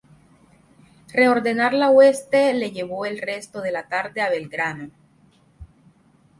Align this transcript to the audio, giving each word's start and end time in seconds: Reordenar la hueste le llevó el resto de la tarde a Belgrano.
Reordenar 1.13 1.75
la 1.75 1.91
hueste 1.91 2.55
le 2.55 2.71
llevó 2.71 3.05
el 3.05 3.19
resto 3.19 3.61
de 3.61 3.71
la 3.71 3.87
tarde 3.87 4.21
a 4.21 4.29
Belgrano. 4.31 4.89